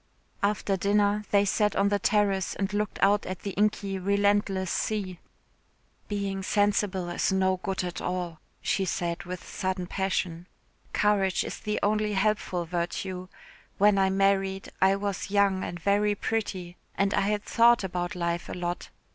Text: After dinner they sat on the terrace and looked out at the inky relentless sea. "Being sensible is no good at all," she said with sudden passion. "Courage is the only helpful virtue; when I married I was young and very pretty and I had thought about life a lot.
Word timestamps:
After 0.41 0.75
dinner 0.75 1.25
they 1.29 1.45
sat 1.45 1.75
on 1.75 1.89
the 1.89 1.99
terrace 1.99 2.55
and 2.55 2.73
looked 2.73 2.97
out 3.03 3.23
at 3.27 3.41
the 3.41 3.51
inky 3.51 3.99
relentless 3.99 4.71
sea. 4.71 5.19
"Being 6.07 6.41
sensible 6.41 7.07
is 7.09 7.31
no 7.31 7.57
good 7.57 7.83
at 7.83 8.01
all," 8.01 8.39
she 8.63 8.83
said 8.83 9.25
with 9.25 9.47
sudden 9.47 9.85
passion. 9.85 10.47
"Courage 10.91 11.43
is 11.43 11.59
the 11.59 11.79
only 11.83 12.13
helpful 12.13 12.65
virtue; 12.65 13.27
when 13.77 13.99
I 13.99 14.09
married 14.09 14.71
I 14.81 14.95
was 14.95 15.29
young 15.29 15.63
and 15.63 15.79
very 15.79 16.15
pretty 16.15 16.77
and 16.95 17.13
I 17.13 17.21
had 17.21 17.43
thought 17.43 17.83
about 17.83 18.15
life 18.15 18.49
a 18.49 18.53
lot. 18.55 18.89